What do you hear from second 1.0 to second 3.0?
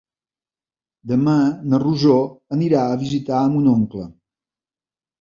Demà na Rosó anirà a